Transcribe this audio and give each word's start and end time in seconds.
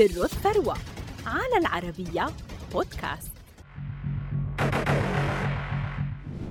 سر 0.00 0.24
الثروة 0.24 0.76
على 1.26 1.56
العربية 1.60 2.26
بودكاست. 2.72 3.30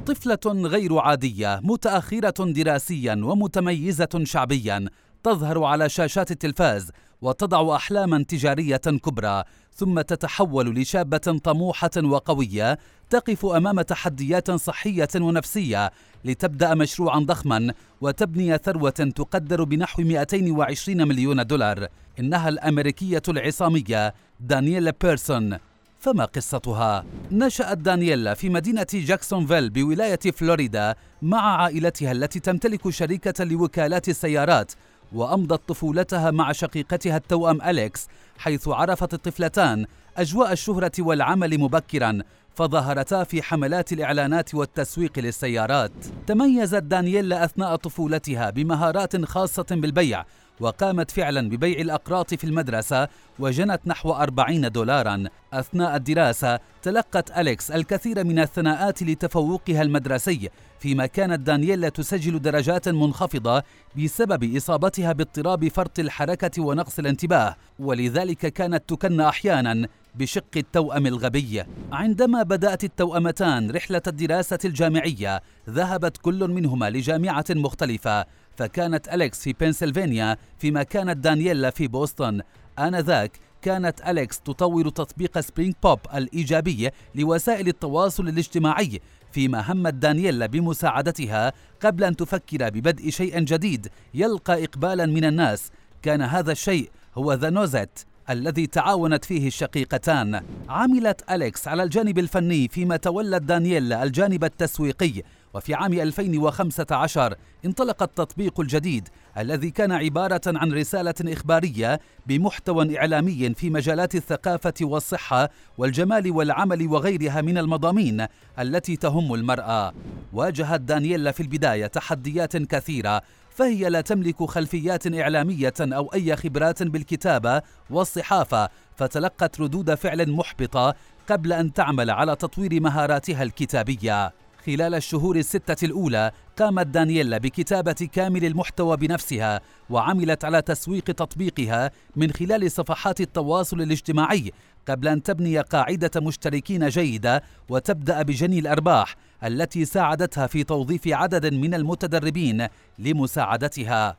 طفلة 0.05 0.67
غير 0.67 0.97
عادية 0.97 1.59
متأخرة 1.63 2.51
دراسيا 2.51 3.21
ومتميزة 3.23 4.23
شعبيا 4.23 4.85
تظهر 5.23 5.63
على 5.63 5.89
شاشات 5.89 6.31
التلفاز 6.31 6.91
وتضع 7.21 7.75
احلاما 7.75 8.23
تجارية 8.23 8.77
كبرى 8.77 9.43
ثم 9.73 10.01
تتحول 10.01 10.75
لشابة 10.75 11.39
طموحة 11.43 11.91
وقوية 12.03 12.77
تقف 13.09 13.45
أمام 13.45 13.81
تحديات 13.81 14.51
صحية 14.51 15.09
ونفسية 15.15 15.91
لتبدأ 16.25 16.75
مشروعا 16.75 17.19
ضخما 17.19 17.73
وتبني 18.01 18.57
ثروة 18.57 18.89
تقدر 18.89 19.63
بنحو 19.63 20.01
220 20.03 21.07
مليون 21.07 21.47
دولار. 21.47 21.87
إنها 22.19 22.49
الأمريكية 22.49 23.21
العصامية 23.27 24.13
دانييلا 24.39 24.93
بيرسون 25.01 25.57
فما 25.99 26.25
قصتها؟ 26.25 27.05
نشأت 27.31 27.77
دانييلا 27.77 28.33
في 28.33 28.49
مدينة 28.49 28.87
جاكسونفيل 28.93 29.69
بولاية 29.69 30.19
فلوريدا 30.19 30.95
مع 31.21 31.61
عائلتها 31.61 32.11
التي 32.11 32.39
تمتلك 32.39 32.89
شركة 32.89 33.43
لوكالات 33.43 34.09
السيارات 34.09 34.71
وأمضت 35.13 35.61
طفولتها 35.69 36.31
مع 36.31 36.51
شقيقتها 36.51 37.17
التوأم 37.17 37.61
أليكس 37.61 38.07
حيث 38.37 38.67
عرفت 38.67 39.13
الطفلتان 39.13 39.85
أجواء 40.17 40.51
الشهرة 40.51 40.91
والعمل 40.99 41.59
مبكرا 41.59 42.19
فظهرتا 42.55 43.23
في 43.23 43.41
حملات 43.41 43.93
الإعلانات 43.93 44.55
والتسويق 44.55 45.19
للسيارات 45.19 45.91
تميزت 46.27 46.83
دانييلا 46.83 47.45
أثناء 47.45 47.75
طفولتها 47.75 48.49
بمهارات 48.49 49.25
خاصة 49.25 49.65
بالبيع 49.71 50.25
وقامت 50.59 51.11
فعلا 51.11 51.49
ببيع 51.49 51.79
الأقراط 51.79 52.33
في 52.33 52.43
المدرسة 52.43 53.07
وجنت 53.39 53.81
نحو 53.85 54.11
أربعين 54.11 54.71
دولارا. 54.71 55.23
أثناء 55.53 55.95
الدراسة 55.95 56.59
تلقت 56.81 57.37
أليكس 57.37 57.71
الكثير 57.71 58.23
من 58.23 58.39
الثناءات 58.39 59.03
لتفوقها 59.03 59.81
المدرسي 59.81 60.49
فيما 60.79 61.05
كانت 61.05 61.39
دانييلا 61.39 61.89
تسجل 61.89 62.41
درجات 62.41 62.89
منخفضة 62.89 63.63
بسبب 63.97 64.55
إصابتها 64.55 65.11
باضطراب 65.11 65.67
فرط 65.67 65.99
الحركة 65.99 66.61
ونقص 66.61 66.99
الانتباه. 66.99 67.55
ولذلك 67.79 68.53
كانت 68.53 68.83
تكن 68.87 69.21
أحيانا 69.21 69.87
بشق 70.15 70.57
التوأم 70.57 71.07
الغبي. 71.07 71.63
عندما 71.91 72.43
بدأت 72.43 72.83
التوأمتان 72.83 73.71
رحلة 73.71 74.01
الدراسة 74.07 74.59
الجامعية 74.65 75.41
ذهبت 75.69 76.17
كل 76.17 76.47
منهما 76.47 76.89
لجامعة 76.89 77.45
مختلفة. 77.49 78.25
فكانت 78.59 79.07
أليكس 79.13 79.43
في 79.43 79.53
بنسلفانيا 79.53 80.37
فيما 80.57 80.83
كانت 80.83 81.17
دانييلا 81.17 81.69
في 81.69 81.87
بوسطن. 81.87 82.41
آنذاك 82.79 83.39
كانت 83.61 84.01
أليكس 84.07 84.39
تطور 84.39 84.89
تطبيق 84.89 85.39
سبرينج 85.39 85.73
بوب 85.83 85.99
الإيجابي 86.15 86.89
لوسائل 87.15 87.67
التواصل 87.67 88.27
الاجتماعي 88.27 89.01
فيما 89.31 89.71
همت 89.71 89.93
دانييلا 89.93 90.45
بمساعدتها 90.45 91.53
قبل 91.81 92.03
أن 92.03 92.15
تفكر 92.15 92.69
ببدء 92.69 93.09
شيء 93.09 93.39
جديد 93.39 93.87
يلقى 94.13 94.63
إقبالا 94.63 95.05
من 95.05 95.25
الناس. 95.25 95.71
كان 96.01 96.21
هذا 96.21 96.51
الشيء 96.51 96.89
هو 97.17 97.33
The 97.33 97.49
Newsette 97.49 98.05
الذي 98.29 98.67
تعاونت 98.67 99.25
فيه 99.25 99.47
الشقيقتان. 99.47 100.41
عملت 100.69 101.31
أليكس 101.31 101.67
على 101.67 101.83
الجانب 101.83 102.19
الفني 102.19 102.67
فيما 102.67 102.97
تولت 102.97 103.41
دانييلا 103.43 104.03
الجانب 104.03 104.43
التسويقي. 104.43 105.23
وفي 105.53 105.73
عام 105.73 105.93
2015 105.93 107.35
انطلق 107.65 108.03
التطبيق 108.03 108.59
الجديد 108.59 109.09
الذي 109.37 109.71
كان 109.71 109.91
عبارة 109.91 110.41
عن 110.47 110.73
رسالة 110.73 111.13
إخبارية 111.21 111.99
بمحتوى 112.27 112.97
إعلامي 112.97 113.53
في 113.53 113.69
مجالات 113.69 114.15
الثقافة 114.15 114.73
والصحة 114.81 115.49
والجمال 115.77 116.31
والعمل 116.31 116.87
وغيرها 116.87 117.41
من 117.41 117.57
المضامين 117.57 118.25
التي 118.59 118.95
تهم 118.95 119.33
المرأة. 119.33 119.93
واجهت 120.33 120.81
دانييلا 120.81 121.31
في 121.31 121.43
البداية 121.43 121.87
تحديات 121.87 122.57
كثيرة 122.57 123.21
فهي 123.49 123.89
لا 123.89 124.01
تملك 124.01 124.43
خلفيات 124.43 125.07
إعلامية 125.07 125.73
أو 125.81 126.13
أي 126.13 126.35
خبرات 126.35 126.83
بالكتابة 126.83 127.61
والصحافة 127.89 128.69
فتلقت 128.95 129.61
ردود 129.61 129.93
فعل 129.93 130.31
محبطة 130.31 130.95
قبل 131.29 131.53
أن 131.53 131.73
تعمل 131.73 132.09
على 132.09 132.35
تطوير 132.35 132.81
مهاراتها 132.81 133.43
الكتابية 133.43 134.33
خلال 134.65 134.95
الشهور 134.95 135.35
الستة 135.35 135.85
الأولى 135.85 136.31
قامت 136.57 136.87
دانييلا 136.87 137.37
بكتابة 137.37 138.09
كامل 138.11 138.45
المحتوى 138.45 138.97
بنفسها 138.97 139.61
وعملت 139.89 140.45
على 140.45 140.61
تسويق 140.61 141.03
تطبيقها 141.03 141.91
من 142.15 142.31
خلال 142.31 142.71
صفحات 142.71 143.21
التواصل 143.21 143.81
الاجتماعي 143.81 144.51
قبل 144.87 145.07
أن 145.07 145.23
تبني 145.23 145.59
قاعدة 145.59 146.11
مشتركين 146.15 146.87
جيدة 146.87 147.43
وتبدأ 147.69 148.21
بجني 148.21 148.59
الأرباح. 148.59 149.15
التي 149.43 149.85
ساعدتها 149.85 150.47
في 150.47 150.63
توظيف 150.63 151.07
عدد 151.07 151.53
من 151.53 151.73
المتدربين 151.73 152.67
لمساعدتها. 152.99 154.17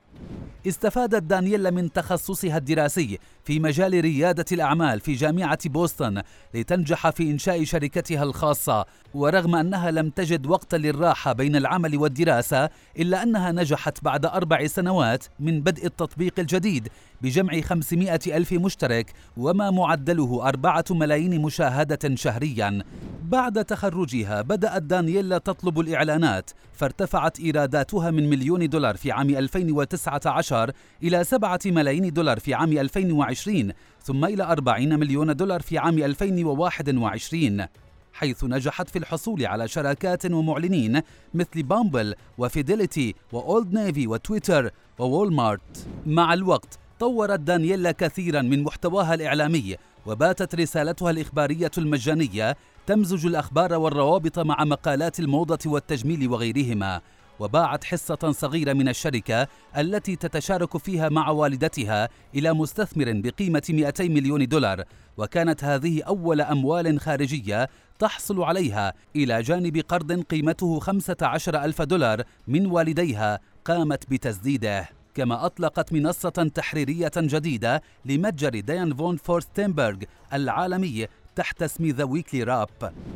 استفادت 0.67 1.23
دانييلا 1.23 1.71
من 1.71 1.93
تخصصها 1.93 2.57
الدراسي 2.57 3.19
في 3.45 3.61
مجال 3.61 4.01
ريادة 4.01 4.45
الأعمال 4.53 5.01
في 5.01 5.13
جامعة 5.13 5.59
بوسطن 5.65 6.23
لتنجح 6.55 7.11
في 7.11 7.31
إنشاء 7.31 7.65
شركتها 7.65 8.23
الخاصة 8.23 8.87
ورغم 9.15 9.55
أنها 9.55 9.91
لم 9.91 10.11
تجد 10.11 10.47
وقتا 10.47 10.77
للراحة 10.77 11.33
بين 11.33 11.57
العمل 11.57 11.97
والدراسة 11.97 12.69
إلا 12.99 13.23
أنها 13.23 13.53
نجحت 13.53 14.05
بعد 14.05 14.27
أربع 14.27 14.67
سنوات 14.67 15.25
من 15.41 15.61
بدء 15.61 15.87
التطبيق 15.87 16.41
الجديد 16.41 16.89
بجمع 17.23 17.61
500 17.61 18.21
ألف 18.27 18.53
مشترك 18.53 19.13
وما 19.37 19.71
معدله 19.71 20.49
أربعة 20.49 20.85
ملايين 20.91 21.43
مشاهدة 21.43 22.15
شهريا. 22.15 22.83
بعد 23.31 23.65
تخرجها 23.65 24.43
بدأت 24.43 24.83
دانييلا 24.83 25.39
تطلب 25.39 25.81
الإعلانات 25.81 26.51
فارتفعت 26.73 27.41
إيراداتها 27.41 28.11
من 28.11 28.31
مليون 28.31 28.69
دولار 28.69 28.97
في 28.97 29.13
عام 29.13 29.31
2019 29.31 30.73
إلى 31.03 31.25
7 31.25 31.59
ملايين 31.67 32.13
دولار 32.13 32.39
في 32.41 32.55
عام 32.55 32.73
2020 32.73 33.73
ثم 34.03 34.25
إلى 34.25 34.43
40 34.43 34.99
مليون 35.01 35.37
دولار 35.37 35.63
في 35.63 35.79
عام 35.79 35.99
2021 35.99 37.67
حيث 38.13 38.45
نجحت 38.45 38.89
في 38.89 38.99
الحصول 38.99 39.47
على 39.47 39.69
شراكات 39.69 40.31
ومعلنين 40.31 41.01
مثل 41.35 41.63
بامبل 41.63 42.15
وفيديليتي 42.39 43.15
وأولد 43.33 43.75
نيفي 43.75 44.07
وتويتر 44.07 44.71
ووولمارت 44.99 45.87
مع 46.07 46.35
الوقت 46.35 46.79
طورت 47.01 47.41
دانييلا 47.41 47.93
كثيرا 47.93 48.43
من 48.43 48.63
محتواها 48.63 49.15
الإعلامي 49.15 49.77
وباتت 50.07 50.55
رسالتها 50.55 51.11
الإخبارية 51.11 51.71
المجانية 51.79 52.57
تمزج 52.87 53.27
الأخبار 53.27 53.75
والروابط 53.75 54.39
مع 54.39 54.65
مقالات 54.65 55.21
الموضة 55.21 55.59
والتجميل 55.67 56.29
وغيرهما 56.29 57.01
وباعت 57.41 57.85
حصة 57.85 58.31
صغيرة 58.31 58.73
من 58.73 58.89
الشركة 58.89 59.49
التي 59.77 60.17
تتشارك 60.17 60.77
فيها 60.77 61.09
مع 61.09 61.31
والدتها 61.31 62.09
إلى 62.35 62.53
مستثمر 62.53 63.13
بقيمة 63.25 63.63
200 63.69 64.05
مليون 64.05 64.49
دولار 64.49 64.85
وكانت 65.17 65.65
هذه 65.65 66.03
أول 66.03 66.41
أموال 66.41 67.01
خارجية 67.01 67.69
تحصل 67.99 68.43
عليها 68.43 68.93
إلى 69.17 69.43
جانب 69.43 69.77
قرض 69.89 70.23
قيمته 70.23 70.81
15 70.81 71.65
ألف 71.65 71.83
دولار 71.83 72.23
من 72.49 72.67
والديها 72.67 73.41
قامت 73.65 74.11
بتسديده. 74.11 75.00
كما 75.15 75.47
أطلقت 75.47 75.93
منصة 75.93 76.51
تحريرية 76.55 77.13
جديدة 77.17 77.83
لمتجر 78.05 78.61
ديان 78.61 78.95
فون 78.95 79.17
فورستنبرغ 79.17 79.97
العالمي 80.33 81.07
تحت 81.37 81.63
اسم 81.63 81.87
The 81.87 82.05
Weekly 82.05 82.43
Wrap 82.43 82.69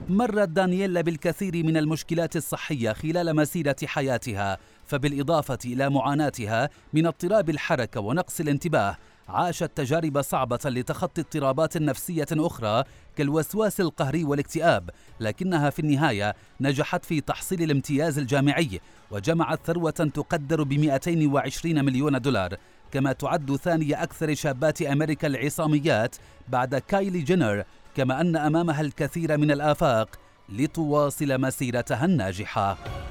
مرت 0.09 0.49
دانييلا 0.49 1.01
بالكثير 1.01 1.57
من 1.57 1.77
المشكلات 1.77 2.37
الصحية 2.37 2.93
خلال 2.93 3.37
مسيرة 3.37 3.77
حياتها 3.85 4.59
فبالإضافة 4.87 5.59
إلى 5.65 5.91
معاناتها 5.91 6.71
من 6.93 7.07
اضطراب 7.07 7.51
الحركة 7.51 8.01
ونقص 8.01 8.41
الانتباه 8.41 8.97
عاشت 9.29 9.71
تجارب 9.75 10.23
صعبة 10.23 10.59
لتخطي 10.65 11.21
اضطرابات 11.21 11.77
نفسية 11.77 12.27
أخرى 12.33 12.85
كالوسواس 13.17 13.81
القهري 13.81 14.25
والاكتئاب 14.25 14.91
لكنها 15.21 15.71
في 15.71 15.79
النهاية 15.79 16.35
نجحت 16.61 17.05
في 17.05 17.21
تحصيل 17.21 17.63
الامتياز 17.63 18.19
الجامعي 18.19 18.81
وجمعت 19.11 19.61
ثروة 19.67 19.91
تقدر 19.91 20.63
ب 20.63 20.73
220 20.73 21.85
مليون 21.85 22.21
دولار 22.21 22.57
كما 22.93 23.13
تعد 23.13 23.57
ثاني 23.57 24.03
أكثر 24.03 24.35
شابات 24.35 24.83
أمريكا 24.83 25.27
العصاميات 25.27 26.17
بعد 26.49 26.75
كايلي 26.75 27.21
جينر 27.21 27.65
كما 27.97 28.21
أن 28.21 28.37
أمامها 28.37 28.81
الكثير 28.81 29.39
من 29.39 29.51
الآفاق 29.51 30.09
لتواصل 30.49 31.41
مسيرتها 31.41 32.05
الناجحة. 32.05 33.04